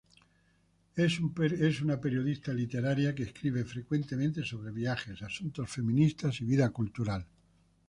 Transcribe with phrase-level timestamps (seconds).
[0.95, 7.23] Es una periodista literaria que escribe frecuentemente sobre viajes, asuntos feministas y vida cultural.